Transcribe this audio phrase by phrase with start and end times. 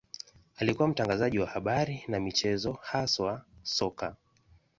[0.55, 4.15] Alikuwa mtangazaji wa habari na michezo, haswa soka.